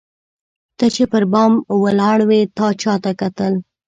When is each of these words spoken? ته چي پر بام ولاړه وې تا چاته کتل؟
ته 0.77 0.85
چي 0.95 1.03
پر 1.11 1.23
بام 1.31 1.53
ولاړه 1.83 2.25
وې 2.29 2.41
تا 2.57 2.67
چاته 2.81 3.11
کتل؟ 3.21 3.53